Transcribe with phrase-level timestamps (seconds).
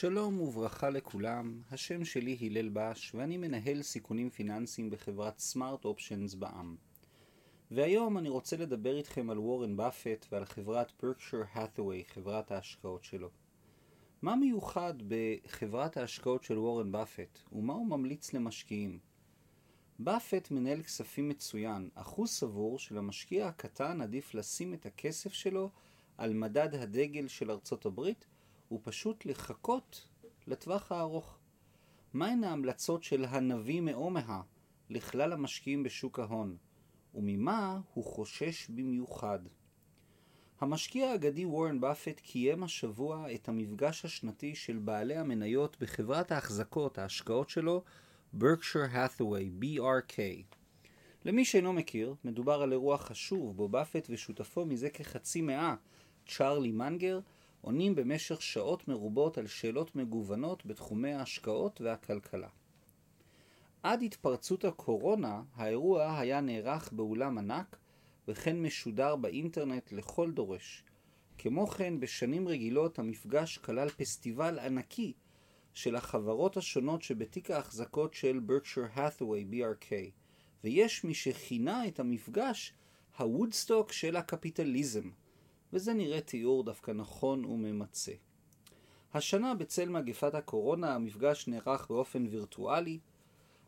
[0.00, 6.76] שלום וברכה לכולם, השם שלי הלל בש ואני מנהל סיכונים פיננסיים בחברת סמארט אופשנס בע"מ.
[7.70, 13.30] והיום אני רוצה לדבר איתכם על וורן באפט ועל חברת ברקשר האת'ווי, חברת ההשקעות שלו.
[14.22, 18.98] מה מיוחד בחברת ההשקעות של וורן באפט ומה הוא ממליץ למשקיעים?
[19.98, 25.70] באפט מנהל כספים מצוין, אך הוא סבור שלמשקיע הקטן עדיף לשים את הכסף שלו
[26.18, 28.26] על מדד הדגל של ארצות הברית
[28.68, 30.08] הוא פשוט לחכות
[30.46, 31.38] לטווח הארוך.
[32.12, 34.42] מהן ההמלצות של הנביא מאומהה
[34.90, 36.56] לכלל המשקיעים בשוק ההון,
[37.14, 39.38] וממה הוא חושש במיוחד?
[40.60, 47.48] המשקיע האגדי וורן באפט קיים השבוע את המפגש השנתי של בעלי המניות בחברת ההחזקות, ההשקעות
[47.48, 47.82] שלו,
[48.32, 50.18] ברקשר האת'ווי, BRK.
[51.24, 55.74] למי שאינו מכיר, מדובר על אירוע חשוב בו באפט ושותפו מזה כחצי מאה,
[56.26, 57.20] צ'ארלי מנגר,
[57.68, 62.48] עונים במשך שעות מרובות על שאלות מגוונות בתחומי ההשקעות והכלכלה.
[63.82, 67.76] עד התפרצות הקורונה, האירוע היה נערך באולם ענק
[68.28, 70.84] וכן משודר באינטרנט לכל דורש.
[71.38, 75.12] כמו כן, בשנים רגילות המפגש כלל פסטיבל ענקי
[75.74, 79.92] של החברות השונות שבתיק ההחזקות של ברקשר האת'ווי BRK,
[80.64, 82.74] ויש מי שכינה את המפגש
[83.18, 85.10] הוודסטוק של הקפיטליזם.
[85.72, 88.12] וזה נראה תיאור דווקא נכון וממצה.
[89.14, 92.98] השנה בצל מגפת הקורונה המפגש נערך באופן וירטואלי,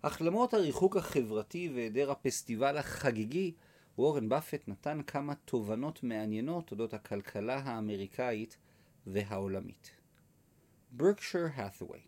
[0.02, 3.52] אך למרות הריחוק החברתי והיעדר הפסטיבל החגיגי,
[3.98, 8.56] וורן באפט נתן כמה תובנות מעניינות אודות הכלכלה האמריקאית
[9.06, 9.90] והעולמית.
[10.92, 12.00] ברקשר האת'ווי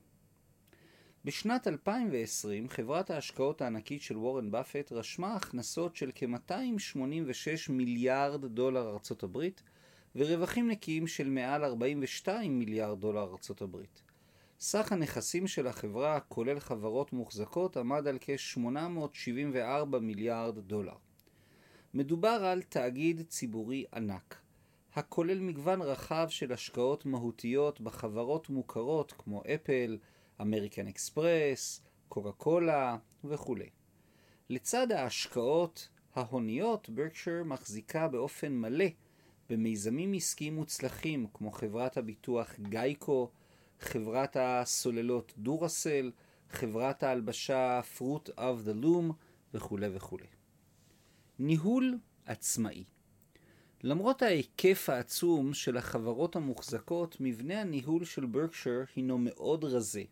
[1.24, 9.22] בשנת 2020 חברת ההשקעות הענקית של וורן באפט רשמה הכנסות של כ-286 מיליארד דולר ארצות
[9.22, 9.62] הברית
[10.16, 14.02] ורווחים נקיים של מעל 42 מיליארד דולר ארצות הברית.
[14.60, 20.96] סך הנכסים של החברה, כולל חברות מוחזקות, עמד על כ-874 מיליארד דולר.
[21.94, 24.40] מדובר על תאגיד ציבורי ענק,
[24.94, 29.98] הכולל מגוון רחב של השקעות מהותיות בחברות מוכרות כמו אפל,
[30.40, 33.56] אמריקן אקספרס, קוקה קולה וכו'.
[34.50, 38.84] לצד ההשקעות ההוניות, ברקשר מחזיקה באופן מלא
[39.52, 43.30] במיזמים עסקיים מוצלחים כמו חברת הביטוח גייקו,
[43.80, 46.10] חברת הסוללות דורסל,
[46.50, 49.12] חברת ההלבשה Fruit of the Loom
[49.54, 50.26] וכולי וכולי.
[51.38, 52.84] ניהול עצמאי
[53.82, 60.02] למרות ההיקף העצום של החברות המוחזקות, מבנה הניהול של ברקשר הינו מאוד רזה.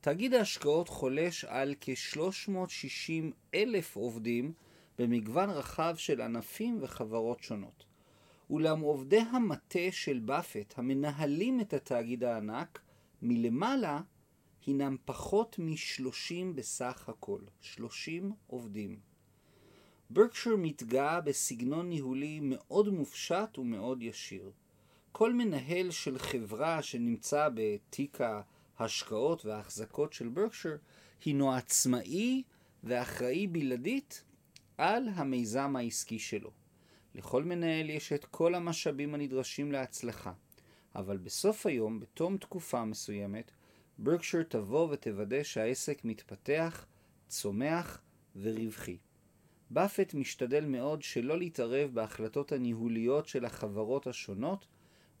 [0.00, 3.10] תאגיד ההשקעות חולש על כ-360
[3.54, 4.52] אלף עובדים
[4.98, 7.87] במגוון רחב של ענפים וחברות שונות.
[8.50, 12.80] אולם עובדי המטה של באפט, המנהלים את התאגיד הענק,
[13.22, 14.00] מלמעלה
[14.66, 17.40] הינם פחות מ-30 בסך הכל.
[17.60, 18.98] 30 עובדים.
[20.10, 24.50] ברקשר מתגאה בסגנון ניהולי מאוד מופשט ומאוד ישיר.
[25.12, 28.18] כל מנהל של חברה שנמצא בתיק
[28.78, 30.76] ההשקעות וההחזקות של ברקשר
[31.24, 32.42] הינו עצמאי
[32.84, 34.24] ואחראי בלעדית
[34.78, 36.50] על המיזם העסקי שלו.
[37.18, 40.32] לכל מנהל יש את כל המשאבים הנדרשים להצלחה,
[40.94, 43.50] אבל בסוף היום, בתום תקופה מסוימת,
[43.98, 46.86] ברקשר תבוא ותוודא שהעסק מתפתח,
[47.28, 48.02] צומח
[48.36, 48.98] ורווחי.
[49.70, 54.66] באפט משתדל מאוד שלא להתערב בהחלטות הניהוליות של החברות השונות,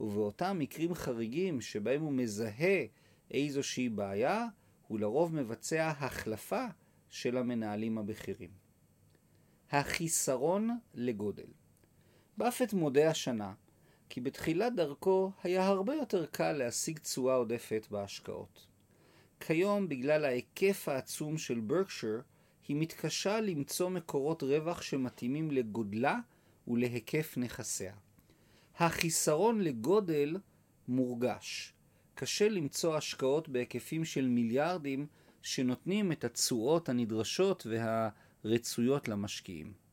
[0.00, 2.84] ובאותם מקרים חריגים שבהם הוא מזהה
[3.30, 4.46] איזושהי בעיה,
[4.86, 6.66] הוא לרוב מבצע החלפה
[7.08, 8.50] של המנהלים הבכירים.
[9.70, 11.46] החיסרון לגודל
[12.38, 13.52] באפט מודה השנה
[14.08, 18.66] כי בתחילת דרכו היה הרבה יותר קל להשיג תשואה עודפת בהשקעות.
[19.40, 22.20] כיום, בגלל ההיקף העצום של ברקשר,
[22.68, 26.18] היא מתקשה למצוא מקורות רווח שמתאימים לגודלה
[26.68, 27.94] ולהיקף נכסיה.
[28.76, 30.36] החיסרון לגודל
[30.88, 31.72] מורגש.
[32.14, 35.06] קשה למצוא השקעות בהיקפים של מיליארדים
[35.42, 39.87] שנותנים את התשואות הנדרשות והרצויות למשקיעים.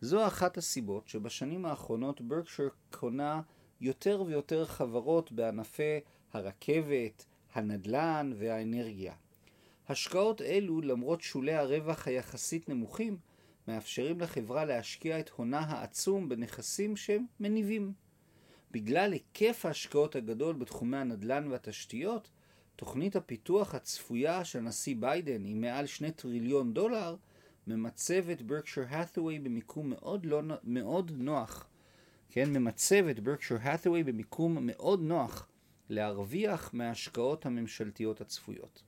[0.00, 3.40] זו אחת הסיבות שבשנים האחרונות ברקשר קונה
[3.80, 6.00] יותר ויותר חברות בענפי
[6.32, 9.14] הרכבת, הנדל"ן והאנרגיה.
[9.88, 13.18] השקעות אלו, למרות שולי הרווח היחסית נמוכים,
[13.68, 17.92] מאפשרים לחברה להשקיע את הונה העצום בנכסים שהם מניבים.
[18.70, 22.30] בגלל היקף ההשקעות הגדול בתחומי הנדל"ן והתשתיות,
[22.76, 27.16] תוכנית הפיתוח הצפויה של הנשיא ביידן עם מעל שני טריליון דולר
[27.66, 31.68] ממצב את ברקשר האת'ווי במיקום מאוד, לא, מאוד נוח.
[32.30, 35.48] כן, ממצב את ברקשר האת'ווי במיקום מאוד נוח
[35.88, 38.82] להרוויח מההשקעות הממשלתיות הצפויות.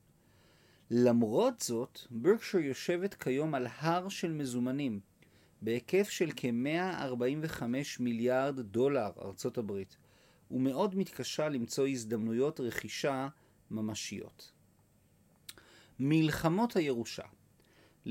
[0.91, 5.01] למרות זאת, ברקשר יושבת כיום על הר של מזומנים,
[5.63, 7.63] בהיקף של כ-145
[8.01, 9.97] מיליארד דולר ארצות הברית,
[10.51, 13.29] ומאוד מתקשה למצוא הזדמנויות רכישה
[13.71, 14.53] ממשיות.
[16.01, 17.23] מלחמות הירושה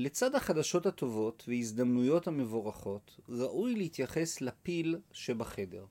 [0.00, 5.84] לצד החדשות הטובות והזדמנויות המבורכות, ראוי להתייחס לפיל שבחדר.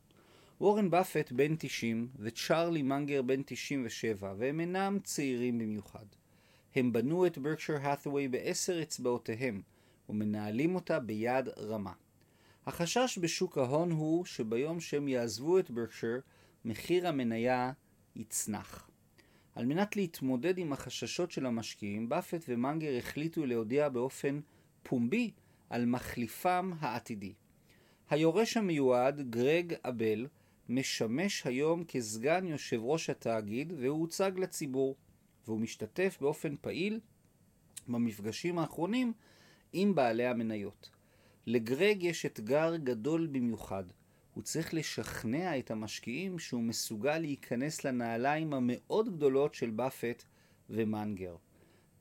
[0.62, 6.06] וורן באפט בן 90 וצ'ארלי מנגר בן 97, והם אינם צעירים במיוחד.
[6.75, 9.62] הם בנו את ברקשר האת'ווי בעשר אצבעותיהם,
[10.09, 11.94] ומנהלים אותה ביד רמה.
[12.65, 16.19] החשש בשוק ההון הוא שביום שהם יעזבו את ברקשר,
[16.65, 17.71] מחיר המניה
[18.15, 18.86] יצנח.
[19.57, 24.39] על מנת להתמודד עם החששות של המשקיעים, באפט ומנגר החליטו להודיע באופן
[24.83, 25.31] פומבי
[25.69, 27.33] על מחליפם העתידי.
[28.09, 30.27] היורש המיועד, גרג אבל,
[30.69, 34.95] משמש היום כסגן יושב ראש התאגיד והוא הוצג לציבור,
[35.48, 37.00] והוא משתתף באופן פעיל
[37.88, 39.13] במפגשים האחרונים
[39.74, 40.89] עם בעלי המניות.
[41.48, 43.83] לגרג יש אתגר גדול במיוחד.
[44.37, 50.23] הוא צריך לשכנע את המשקיעים שהוא מסוגל להיכנס לנעליים המאוד גדולות של באפט
[50.69, 51.35] ומנגר.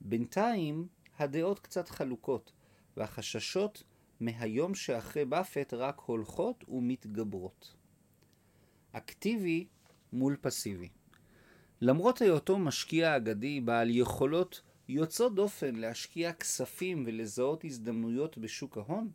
[0.00, 0.86] בינתיים
[1.18, 2.52] הדעות קצת חלוקות,
[2.96, 3.82] והחששות
[4.20, 7.74] מהיום שאחרי באפט רק הולכות ומתגברות.
[8.92, 9.66] אקטיבי
[10.12, 10.88] מול פסיבי.
[11.80, 19.10] למרות היותו משקיע אגדי בעל יכולות יוצאות דופן להשקיע כספים ולזהות הזדמנויות בשוק ההון,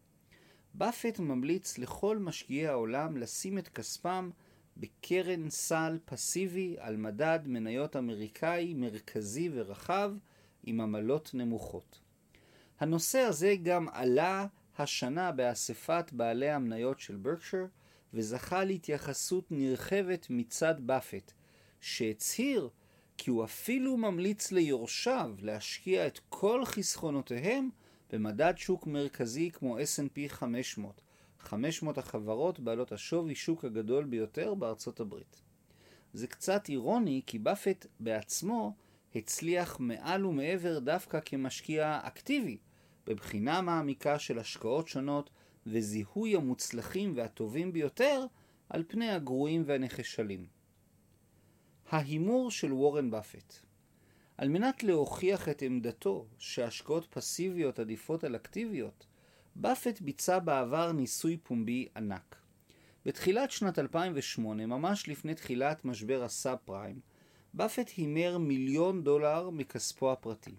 [0.73, 4.29] באפט ממליץ לכל משקיעי העולם לשים את כספם
[4.77, 10.12] בקרן סל פסיבי על מדד מניות אמריקאי מרכזי ורחב
[10.63, 12.00] עם עמלות נמוכות.
[12.79, 14.45] הנושא הזה גם עלה
[14.77, 17.65] השנה באספת בעלי המניות של ברקשר
[18.13, 21.31] וזכה להתייחסות נרחבת מצד באפט,
[21.81, 22.69] שהצהיר
[23.18, 27.69] כי הוא אפילו ממליץ ליורשיו להשקיע את כל חסכונותיהם
[28.12, 31.02] במדד שוק מרכזי כמו S&P 500,
[31.40, 35.42] 500 החברות בעלות השווי שוק הגדול ביותר בארצות הברית.
[36.13, 38.75] זה קצת אירוני כי באפט בעצמו
[39.16, 42.58] הצליח מעל ומעבר דווקא כמשקיע אקטיבי,
[43.08, 45.30] בבחינה מעמיקה של השקעות שונות
[45.66, 48.25] וזיהוי המוצלחים והטובים ביותר
[48.69, 50.46] על פני הגרועים והנחשלים.
[51.90, 53.70] ההימור של וורן באפט
[54.42, 59.06] על מנת להוכיח את עמדתו שהשקעות פסיביות עדיפות על אקטיביות,
[59.56, 62.36] באפט ביצע בעבר ניסוי פומבי ענק.
[63.06, 67.00] בתחילת שנת 2008, ממש לפני תחילת משבר הסאב פריים,
[67.54, 70.56] באפט הימר מיליון דולר מכספו הפרטי.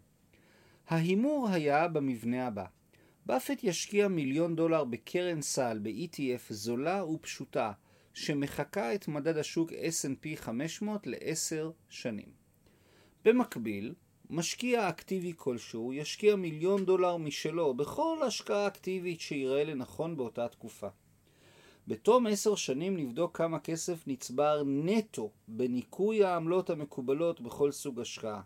[0.88, 2.66] ההימור היה במבנה הבא
[3.26, 7.72] באפט ישקיע מיליון דולר בקרן סל ב-ETF זולה ופשוטה,
[8.14, 12.41] שמחקה את מדד השוק S&P 500 לעשר שנים.
[13.24, 13.94] במקביל,
[14.30, 20.88] משקיע אקטיבי כלשהו ישקיע מיליון דולר משלו בכל השקעה אקטיבית שיראה לנכון באותה תקופה.
[21.88, 28.42] בתום עשר שנים נבדוק כמה כסף נצבר נטו בניכוי העמלות המקובלות בכל סוג השקעה.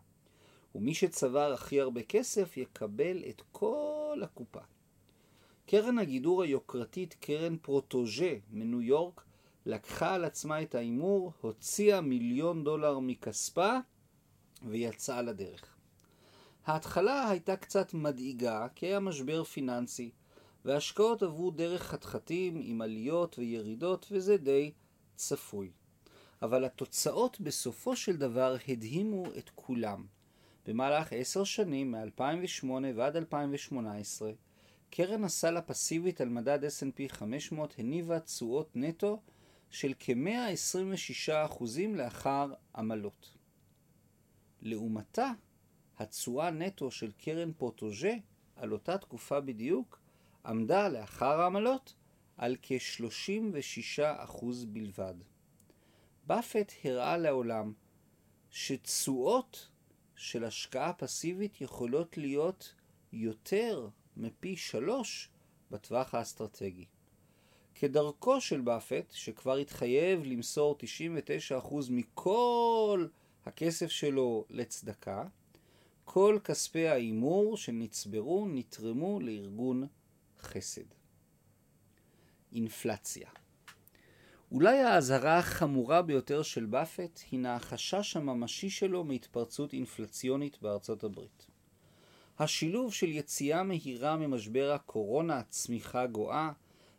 [0.75, 4.61] ומי שצבר הכי הרבה כסף יקבל את כל הקופה.
[5.67, 9.25] קרן הגידור היוקרתית קרן פרוטוג'ה מניו יורק
[9.67, 13.79] לקחה על עצמה את ההימור, הוציאה מיליון דולר מכספה
[14.63, 15.77] ויצאה לדרך.
[16.67, 20.11] ההתחלה הייתה קצת מדאיגה כי היה משבר פיננסי
[20.65, 24.73] וההשקעות עברו דרך חתחתים עם עליות וירידות וזה די
[25.17, 25.71] צפוי.
[26.43, 30.07] אבל התוצאות בסופו של דבר הדהימו את כולם.
[30.67, 34.33] במהלך עשר שנים, מ-2008 ועד 2018,
[34.91, 39.21] קרן הסל הפסיבית על מדד S&P 500 הניבה תשואות נטו
[39.71, 41.65] של כ-126%
[41.95, 43.36] לאחר עמלות.
[44.67, 45.31] לעומתה,
[45.99, 48.13] התשואה נטו של קרן פורטוג'ה
[48.57, 50.01] על אותה תקופה בדיוק
[50.47, 51.95] עמדה לאחר העמלות
[52.37, 55.15] על כ-36% בלבד.
[56.27, 57.73] באפט הראה לעולם
[58.51, 59.69] שתשואות
[60.17, 62.75] של השקעה פסיבית יכולות להיות
[63.13, 65.31] יותר מפי שלוש
[65.71, 66.87] בטווח האסטרטגי.
[67.75, 70.79] כדרכו של באפט, שכבר התחייב למסור
[71.65, 73.07] 99% מכל
[73.47, 75.25] הכסף שלו לצדקה,
[76.05, 79.87] כל כספי ההימור שנצברו נתרמו לארגון
[80.41, 80.87] חסד.
[82.53, 83.29] אינפלציה
[84.53, 91.47] אולי האזהרה החמורה ביותר של באפט הינה החשש הממשי שלו מהתפרצות אינפלציונית בארצות הברית.
[92.39, 96.51] השילוב של יציאה מהירה ממשבר הקורונה, צמיחה גואה,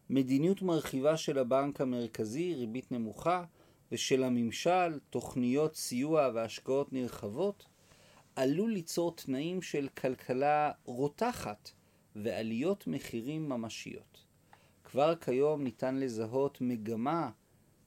[0.10, 3.44] מדיניות מרחיבה של הבנק המרכזי, ריבית נמוכה,
[3.92, 7.66] ושל הממשל, תוכניות סיוע והשקעות נרחבות,
[8.36, 11.72] עלול ליצור תנאים של כלכלה רותחת
[12.16, 14.24] ועליות מחירים ממשיות.
[14.84, 17.30] כבר כיום ניתן לזהות מגמה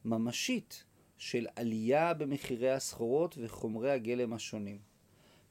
[0.04, 0.84] ממשית
[1.18, 4.78] של עלייה במחירי הסחורות וחומרי הגלם השונים.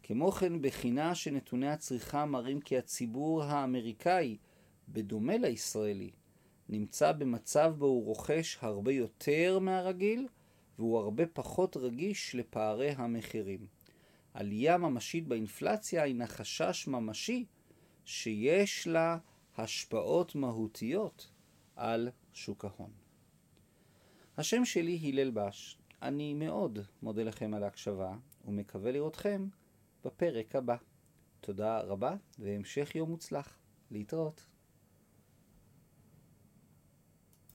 [0.03, 4.37] כמו כן, בחינה שנתוני הצריכה מראים כי הציבור האמריקאי,
[4.89, 6.11] בדומה לישראלי,
[6.69, 10.27] נמצא במצב בו הוא רוכש הרבה יותר מהרגיל
[10.79, 13.67] והוא הרבה פחות רגיש לפערי המחירים.
[14.33, 17.45] עלייה ממשית באינפלציה הינה חשש ממשי
[18.05, 19.17] שיש לה
[19.57, 21.31] השפעות מהותיות
[21.75, 22.91] על שוק ההון.
[24.37, 25.77] השם שלי הלל בש.
[26.01, 29.47] אני מאוד מודה לכם על ההקשבה ומקווה לראותכם
[30.05, 30.75] בפרק הבא.
[31.41, 33.57] תודה רבה והמשך יום מוצלח.
[33.91, 34.45] להתראות.